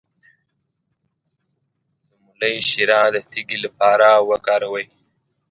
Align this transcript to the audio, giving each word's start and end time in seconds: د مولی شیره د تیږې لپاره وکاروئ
د 2.09 2.11
مولی 2.23 2.55
شیره 2.69 3.01
د 3.13 3.17
تیږې 3.31 3.57
لپاره 3.65 4.07
وکاروئ 4.29 4.87